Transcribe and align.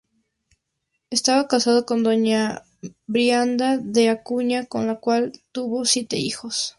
Estaba 1.11 1.47
casado 1.47 1.85
con 1.85 2.01
doña 2.01 2.63
Brianda 3.05 3.77
de 3.77 4.09
Acuña, 4.09 4.65
con 4.65 4.87
la 4.87 4.95
cual 4.99 5.31
tuvo 5.51 5.85
siete 5.85 6.17
hijos. 6.17 6.69